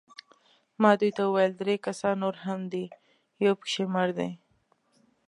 [0.81, 2.85] ما دوی ته وویل: درې کسان نور هم دي،
[3.45, 4.31] یو پکښې مړ دی.